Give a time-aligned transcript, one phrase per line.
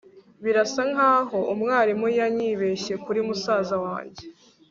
[0.43, 4.23] birasa nkaho mwarimu yanyibeshye kuri musaza wanjye